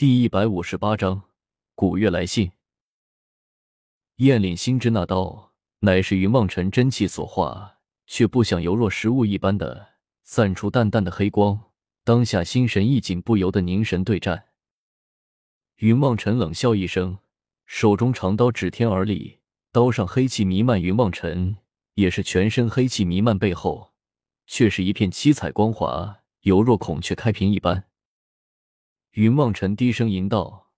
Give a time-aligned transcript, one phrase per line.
[0.00, 1.22] 第一百五十八章
[1.74, 2.52] 古月来信。
[4.18, 11.72] 燕岭心知那刀乃是云梦尘真气所化，却不想犹若食物一般的散出淡淡的黑光。
[12.04, 14.44] 当下心神一紧，不由得凝神对战。
[15.78, 17.18] 云梦尘冷笑一声，
[17.66, 19.40] 手中长刀指天而立，
[19.72, 20.80] 刀上黑气弥漫。
[20.80, 21.56] 云梦尘
[21.94, 23.94] 也是全身黑气弥漫，背后
[24.46, 27.87] 却是一片七彩光华，犹若孔雀开屏一般。
[29.18, 30.68] 云梦尘低声吟道：“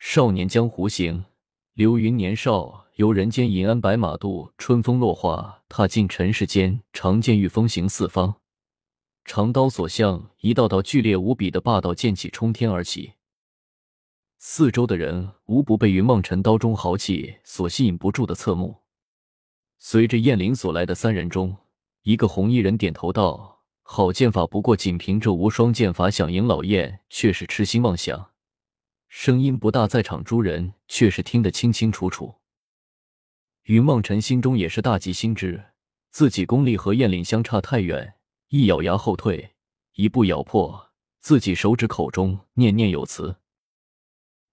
[0.00, 1.26] 少年江湖行，
[1.74, 2.86] 流云年少。
[2.94, 6.80] 游人间银鞍白马渡，春风落花，踏进尘世间。
[6.94, 8.36] 常见御风行四方，
[9.26, 13.12] 长刀所向，一道道剧烈无比的霸道剑气冲天而起。
[14.38, 18.76] 四周的人无不被云梦尘刀中豪气所吸引，不住的侧目。
[19.76, 21.54] 随着燕翎所来的三人中，
[22.04, 23.58] 一个红衣人点头道。”
[23.92, 28.30] 好剑法，不过仅凭这无双剑法，想赢老燕却是痴心妄想。
[29.08, 32.36] 声音不大，在场诸人却是听得清清楚楚。
[33.64, 35.60] 云梦辰心中也是大急，心知
[36.12, 38.14] 自己功力和燕岭相差太远，
[38.50, 39.56] 一咬牙后退，
[39.94, 43.38] 一步咬破自己手指，口中念念有词：“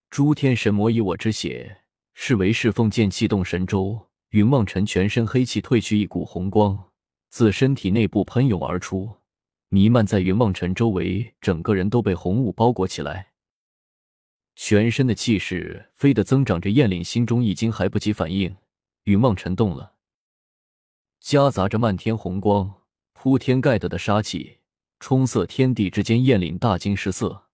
[0.10, 1.84] 诸天神魔以我之血，
[2.16, 6.90] 是为侍奉剑气动神州。”云梦辰全身黑气褪去，一股红光
[7.30, 9.16] 自身体内部喷涌而出。
[9.70, 13.34] 弥漫在云梦尘周围，整个人都被红雾包裹起来，
[14.56, 16.70] 全身的气势飞的增长着。
[16.70, 18.56] 燕岭心中一惊，还不及反应，
[19.04, 19.96] 云梦尘动了，
[21.20, 24.60] 夹杂着漫天红光，铺天盖地的杀气
[25.02, 26.24] 冲塞天地之间。
[26.24, 27.48] 燕岭大惊失色，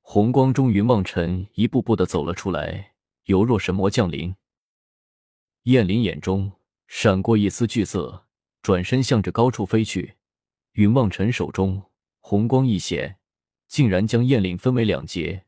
[0.00, 2.94] 红光中，云梦尘一步步的走了出来，
[3.26, 4.34] 犹若神魔降临。
[5.64, 6.52] 燕岭眼中
[6.88, 8.26] 闪过一丝惧色，
[8.62, 10.16] 转身向着高处飞去。
[10.72, 11.82] 云望尘手中
[12.20, 13.18] 红光一显，
[13.66, 15.44] 竟然将燕岭分为两截，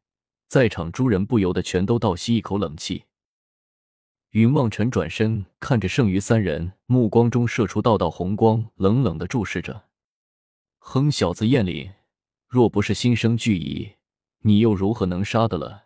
[0.48, 3.04] 在场诸人不由得全都倒吸一口冷气。
[4.30, 9.84] 云望尘转身看着剩余三人，目光中射出道道红光，冷冷的注视着。
[10.78, 11.92] 哼，小子燕岭，
[12.48, 13.92] 若不是心生惧意，
[14.40, 15.84] 你又如何能杀得了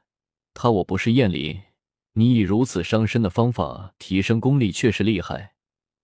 [0.55, 0.71] 他？
[0.71, 1.61] 我不是燕岭，
[2.12, 5.55] 你以如此伤身的方法提升功力，确实厉害，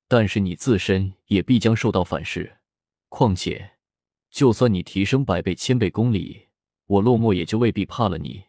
[0.09, 2.59] 但是你自身也必将受到反噬。
[3.15, 3.73] 况且，
[4.31, 6.49] 就算你提升百倍、千倍功力，
[6.87, 8.45] 我落寞也就未必怕了你。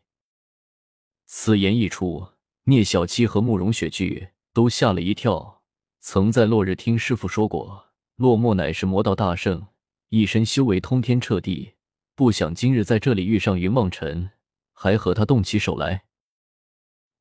[1.25, 2.29] 此言一出，
[2.63, 5.63] 聂小七和慕容雪剧都吓了一跳。
[6.00, 9.68] 曾在落日听师傅说过，落寞乃是魔道大圣，
[10.07, 11.73] 一身修为通天彻地。
[12.16, 14.29] 不想今日在这里遇上云梦尘，
[14.72, 16.06] 还和他动起手来。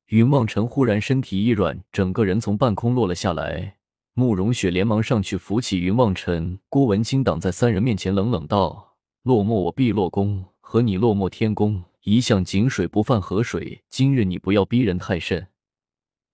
[0.05, 3.79] 云梦尘忽然身体一软，整个人从半空落了下来。
[4.15, 15.47] 慕容雪连忙上去扶起云望尘，郭文清挡在三人面前，冷冷道：“落寞我碧落宫和你落寞天宫一向井水不犯河水，今日你不要逼人太甚。”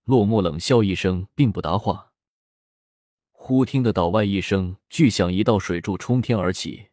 [0.04, 2.08] 落寞冷笑一声，并不答话。
[3.32, 6.88] 忽听得岛外一声巨响，一道水柱冲天而起，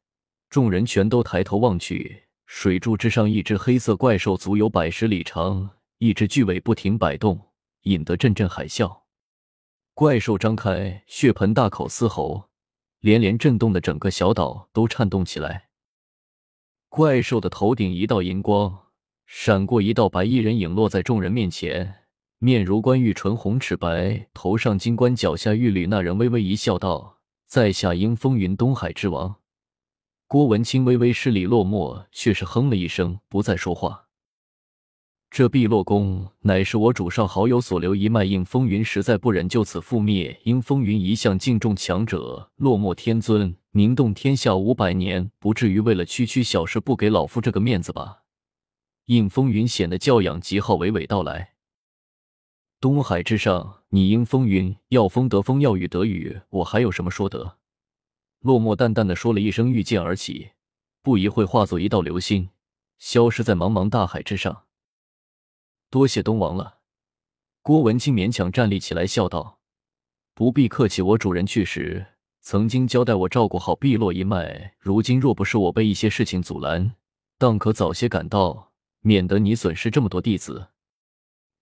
[0.50, 7.38] 众人全都抬头望去，水柱之上，一只黑色怪兽足有百十里长，一只巨尾不停摆动，
[7.81, 9.02] 引得阵阵海啸。
[9.97, 12.50] 怪兽张开血盆大口嘶吼，
[13.00, 15.69] 连连震动的整个小岛都颤动起来。
[16.88, 18.90] 怪兽的头顶一道银光
[19.25, 22.06] 闪过，一道白衣人影落在众人面前，
[22.38, 25.88] 面如冠玉，唇红齿白，头上金冠，脚下玉履。
[25.88, 27.18] 那人微微一笑，道
[27.50, 29.38] ：“在下应风云东海之王。”
[30.28, 34.06] 郭文清微微施礼，落寞却是哼了一声，不再说话。
[35.29, 40.39] 这碧落宫乃是我主上好友所留一脉，应风云实在不忍就此覆灭。
[40.45, 48.23] 应风云一向敬重强者，落寞天尊名动天下五百年，不至于为了区区小事不给老夫这个面子吧？
[49.05, 51.53] 应风云显得教养极好，娓娓道来：
[52.79, 57.57] 东海之上，你应风云要风得风，要雨得雨，我还有什么说得？
[58.39, 60.51] 落寞淡淡的说了一声，御剑而起，
[61.03, 62.49] 不一会化作一道流星，
[62.97, 64.63] 消失在茫茫大海之上。
[65.89, 66.80] 多谢东王了，
[67.62, 69.62] 郭文清勉强站立起来，笑道
[70.36, 72.06] ：“不必客气，我主人去时
[72.42, 76.95] 曾经交代我照顾好碧落一脉，如今若不是我被一些事情阻拦，
[77.38, 80.68] 当可早些赶到，免得你损失这么多弟子。”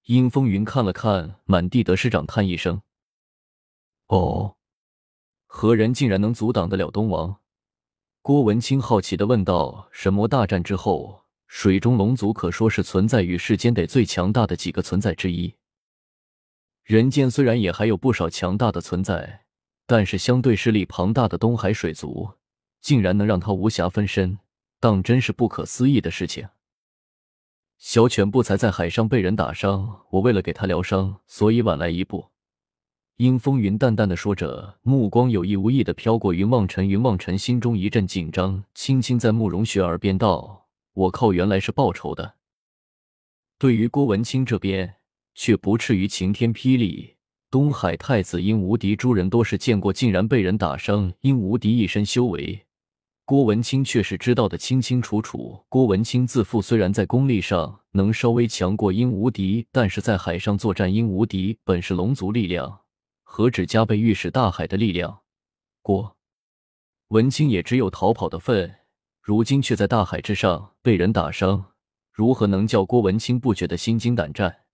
[0.06, 2.82] 殷风云看了看满地的师长，叹一声
[4.08, 4.58] ：“哦，
[5.46, 7.42] 何人竟然能阻挡得了东王？”
[8.24, 11.25] 郭文清好奇的问道：“神魔大战之后？”
[11.58, 15.56] 水中龙族可说是存在于世间得最强大的几个存在之一。
[16.84, 19.46] 人间虽然也还有不少强大的存在，
[19.88, 22.32] 但是相对势力庞大的东海水族，
[22.82, 24.38] 竟然能让他无暇分身，
[24.82, 26.50] 当真是不可思议的事情。
[27.78, 32.32] 小犬不才在海上被人打伤，我为了给他疗伤，所以晚来一步。”
[33.16, 36.86] 阴风云淡淡的说着，目光有意无意的飘过云望尘。
[36.86, 40.64] 云望尘心中一阵紧张，轻轻在慕容雪耳边道
[40.96, 42.36] ：“我靠，原来是报仇的。”
[43.58, 44.96] 对于郭文清这边，
[45.34, 47.16] 却不至于晴天霹雳。
[47.52, 51.14] 东海太子因无敌诸人多是见过，竟然被人打伤。
[51.22, 52.66] 因无敌一身修为，
[53.24, 55.64] 郭文清却是知道的清清楚楚。
[55.70, 62.82] 郭文清自负，虽然在功力上能稍微强过殷无敌，但是在海上作战，殷无敌本是龙族力量。
[63.24, 65.22] 何止加倍御史大海的力量？
[65.82, 66.18] 郭
[67.08, 68.76] 文清也只有逃跑的份，
[69.26, 71.74] 如今却在大海之上被人打伤，
[72.12, 74.66] 如何能叫郭文清不觉得心惊胆战？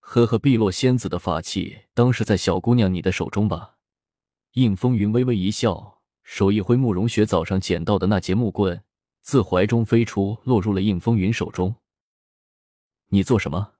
[0.00, 3.76] 呵呵，碧落仙子的法器当是在小姑娘你的手中吧？
[4.54, 8.82] 应风云微微一笑，手一挥，慕容雪早上捡到的那节木棍
[9.22, 11.76] 自怀中飞出，落入了应风云手中。
[13.10, 13.74] 你做什么？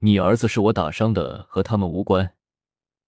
[0.00, 2.34] 你儿子是我打伤的，和他们无关。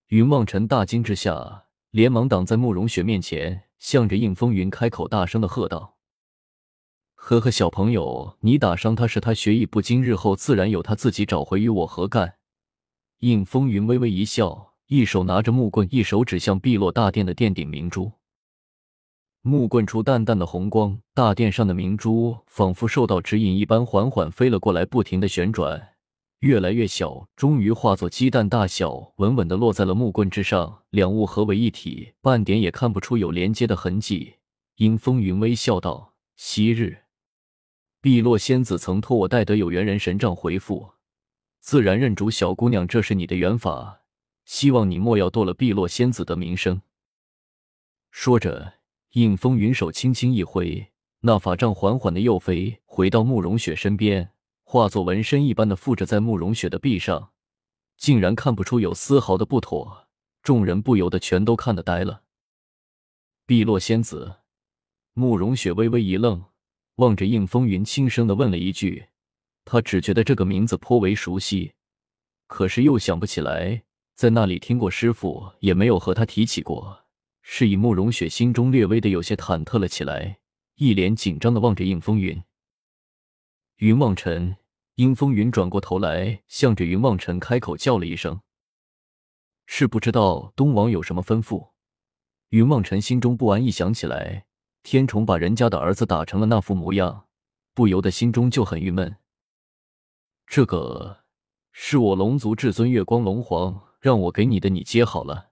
[0.06, 5.96] 云望尘大惊之下，连忙挡在慕容雪面前，向着应风云开口大声的喝道
[7.14, 12.34] ：“呵呵，小朋友，你打伤他是他学艺不精，日后自然有他自己找回，与我何干？”
[13.20, 18.12] 应风云微微一笑，一手拿着木棍，一手指向碧落大殿的殿顶明珠。
[19.42, 25.94] 木棍出淡淡的红光，大殿上的明珠仿佛受到指引一般，缓缓飞了过来，不停的旋转。
[26.40, 30.84] 越来越小，终于化作鸡蛋大小，稳稳的落在了木棍之上。
[30.90, 34.34] 两物合为一体，半点也看不出有连接的痕迹。
[34.76, 36.98] 阴风云微笑道：“昔日，
[38.00, 40.92] 碧落仙子曾托我带得有缘人神杖回复，
[41.58, 44.02] 自然认主小姑娘，这是你的缘法，
[44.44, 46.82] 希望你莫要堕了碧落仙子的名声。”
[48.12, 48.74] 说着，
[49.14, 50.92] 应风云手轻轻一挥，
[51.22, 54.30] 那法杖缓缓的又飞回到慕容雪身边。
[54.70, 57.30] 化作纹身一般的附着在慕容雪的臂上，
[57.96, 60.08] 竟然看不出有丝毫的不妥，
[60.42, 62.20] 众人不由得全都看得呆了。
[63.46, 64.40] 碧落仙子，
[65.14, 66.44] 慕容雪微微一愣，
[66.96, 69.06] 望着应风云，轻声的问了一句
[69.64, 71.72] ：“他只觉得这个名字颇为熟悉，
[72.46, 73.84] 可是又想不起来
[74.16, 77.06] 在那里听过，师傅也没有和他提起过。”
[77.40, 80.40] 是以慕容雪心中略微的有些忐忑了起来，
[80.74, 82.42] 一脸紧张的望着应风云。
[83.78, 84.56] 云望尘，
[84.96, 88.40] 殷风云转过头来，向着云望尘开口叫了一声
[89.66, 91.68] ：“是不知道东王有什么吩咐？”
[92.50, 94.46] 云望尘心中不安，一想起来
[94.82, 97.26] 天虫把人家的儿子打成了那副模样，
[97.72, 99.14] 不由得心中就很郁闷。
[100.44, 101.18] 这个
[101.70, 105.50] 是我龙族至尊月光龙皇让我给你的，你接好了。”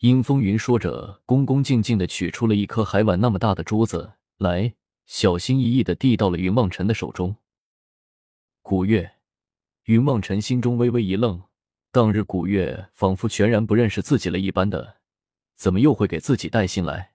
[0.00, 4.74] 殷风云说着，恭恭敬敬的取出了一颗海碗那么大的珠子来。
[5.12, 7.34] 小心翼翼的递到了云望尘的手中。
[8.62, 9.16] 古月，
[9.86, 11.42] 云望尘心中微微一愣，
[11.90, 14.98] 当日古月仿佛全然不认识自己了一般的，
[15.56, 17.14] 怎么又会给自己带信来？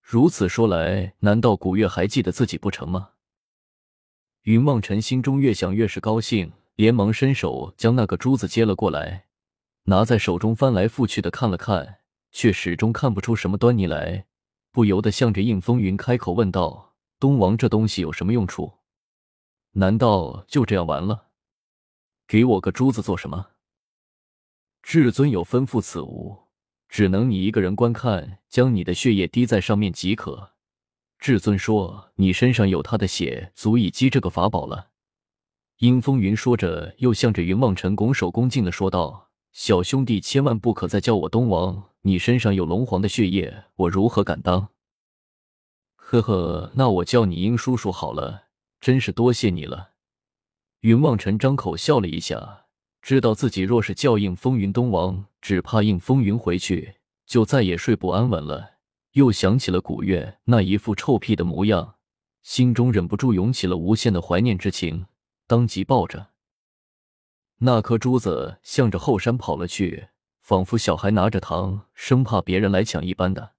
[0.00, 3.10] 如此说来，难道古月还记得自己不成吗？
[4.44, 9.26] 云望尘心中越想越是高兴，连忙伸手将那个珠子接了过来，
[9.82, 11.98] 拿在手中翻来覆去的看了看，
[12.32, 14.24] 却始终看不出什么端倪来，
[14.72, 16.93] 不由得向着应风云开口问道。
[17.24, 18.80] 东王，这东西有什么用处？
[19.76, 21.28] 难道就这样完了？
[22.28, 23.52] 给我个珠子做什么？
[24.82, 26.48] 至尊有吩咐，此物
[26.86, 30.52] 只能你一个人观看，将你的血液滴在上面即可。
[31.18, 34.90] 至尊说：“你身上有他的血，足以积这个法宝了。”
[35.80, 44.68] 殷风云说着，又向着云望尘拱手恭敬的说道：“小兄弟，千万不可再叫我东王，你身上有龙皇的血液，我如何敢当？”
[46.22, 48.44] 呵呵，那我叫你殷叔叔好了，
[48.80, 49.92] 真是多谢你了。
[50.80, 52.66] 云望尘张口笑了一下，
[53.00, 58.74] 知道自己若是叫应风云东王，只怕应风云回去就再也睡不安稳了。
[59.12, 61.94] 又想起了古月那一副臭屁的模样，
[62.42, 65.06] 心中忍不住涌起了无限的怀念之情，
[65.46, 66.28] 当即抱着
[67.58, 70.08] 那颗珠子，向着后山跑了去，
[70.40, 73.53] 仿佛小孩拿着糖，生怕别人来抢一般的。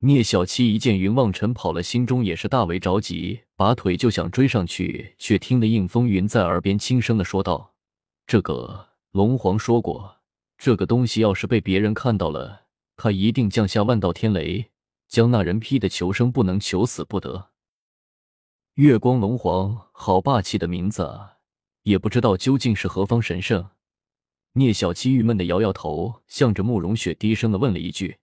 [0.00, 7.74] 聂小七一见云望尘跑了，心中也是大为着急，拔腿就想追上去，却听得应风云在耳边轻声的说道
[8.26, 10.18] ：“这个龙皇说过，
[10.58, 14.70] 这个东西要是被别人看到了，他一定降下万道天雷，
[15.08, 17.48] 将那人劈的求生不能，求死不得。”
[18.76, 21.38] 月光龙皇，好霸气的名字啊！
[21.84, 23.70] 也不知道究竟是何方神圣。
[24.52, 28.18] 聂小七郁闷的摇摇头，向着慕容雪低声的问了一句。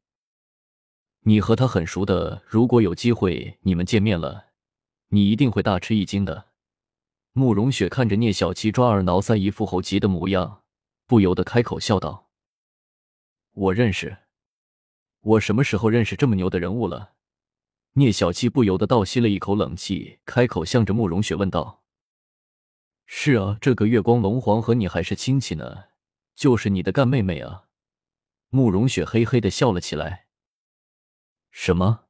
[1.26, 4.48] 你和他很熟的，如果有机会你们见面了，
[5.08, 6.50] 你一定会大吃一惊的。
[7.32, 10.64] 慕容雪看着聂小七抓耳挠腮、一副猴急的模样，
[11.08, 12.30] 不由得开口笑道
[13.54, 14.18] ：“我认识，
[15.22, 17.14] 我什么时候认识这么牛的人物了？”
[17.96, 21.84] 聂小七不由得倒吸了一口冷气，开口向着慕容雪问道
[23.08, 25.86] ：“是啊，这个月光龙皇和你还是亲戚呢，
[26.36, 27.68] 就是你的干妹妹啊。”
[28.50, 30.26] 慕容雪嘿嘿的笑了起来。
[31.56, 32.06] “什么？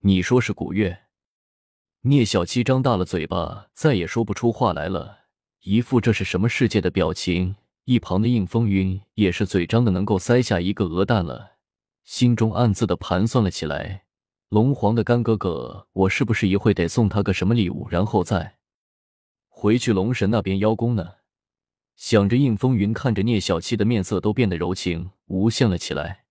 [0.00, 1.04] 你说是古月？”
[2.02, 5.20] 聂小七张大了嘴巴，再也说不出话来了，
[5.62, 7.56] 一副这是什么世界的表情。
[7.84, 11.52] 一旁的应风云也是嘴张的能够塞下一个鹅蛋了，
[12.04, 14.04] 心中暗自的盘算了起来。
[14.50, 18.58] 龙皇的干哥哥，我是不是一会得送他个什么礼物，然后再
[19.48, 21.14] 回去龙神那边邀功呢？
[21.96, 26.21] 想着，应风云看着聂小七的面色都变得柔情无限了起来。